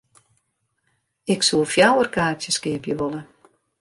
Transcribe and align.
Ik 1.33 1.39
soe 1.47 1.65
fjouwer 1.73 2.09
kaartsjes 2.15 2.57
keapje 2.63 2.93
wolle. 3.01 3.21